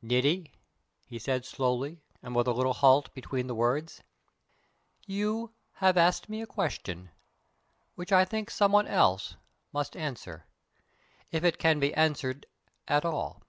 [0.00, 0.52] "Niti,"
[1.04, 4.04] he said slowly, and with a little halt between the words,
[5.04, 7.10] "you have asked me a question
[7.96, 9.34] which I think some one else
[9.72, 10.46] must answer,
[11.32, 12.46] if it can be answered
[12.86, 13.42] at all.